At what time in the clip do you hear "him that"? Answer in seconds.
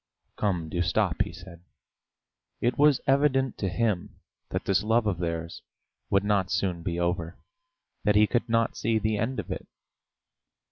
3.69-4.65